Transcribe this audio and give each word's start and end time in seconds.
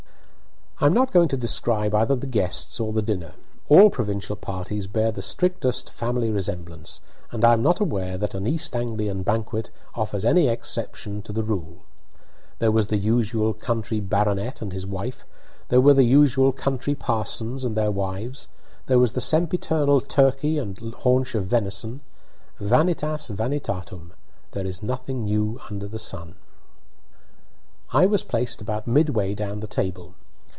I 0.83 0.87
am 0.87 0.93
not 0.95 1.11
going 1.11 1.27
to 1.27 1.37
describe 1.37 1.93
either 1.93 2.15
the 2.15 2.25
guests 2.25 2.79
or 2.79 2.91
the 2.91 3.03
dinner. 3.03 3.35
All 3.69 3.91
provincial 3.91 4.35
parties 4.35 4.87
bear 4.87 5.11
the 5.11 5.21
strictest 5.21 5.91
family 5.91 6.31
resemblance, 6.31 7.01
and 7.29 7.45
I 7.45 7.53
am 7.53 7.61
not 7.61 7.79
aware 7.79 8.17
that 8.17 8.33
an 8.33 8.47
East 8.47 8.75
Anglian 8.75 9.21
banquet 9.21 9.69
offers 9.93 10.25
any 10.25 10.47
exception 10.47 11.21
to 11.21 11.31
the 11.31 11.43
rule. 11.43 11.83
There 12.57 12.71
was 12.71 12.87
the 12.87 12.97
usual 12.97 13.53
country 13.53 13.99
baronet 13.99 14.59
and 14.63 14.73
his 14.73 14.87
wife; 14.87 15.23
there 15.69 15.79
were 15.81 15.93
the 15.93 16.03
usual 16.03 16.51
country 16.51 16.95
parsons 16.95 17.63
and 17.63 17.77
their 17.77 17.91
wives; 17.91 18.47
there 18.87 18.97
was 18.97 19.11
the 19.11 19.21
sempiternal 19.21 20.01
turkey 20.01 20.57
and 20.57 20.79
haunch 20.95 21.35
of 21.35 21.45
venison. 21.45 22.01
Vanitas 22.59 23.27
vanitatum. 23.27 24.13
There 24.53 24.65
is 24.65 24.81
nothing 24.81 25.25
new 25.25 25.61
under 25.69 25.87
the 25.87 25.99
sun. 25.99 26.37
I 27.93 28.07
was 28.07 28.23
placed 28.23 28.61
about 28.63 28.87
midway 28.87 29.35
down 29.35 29.59
the 29.59 29.67
table. 29.67 30.15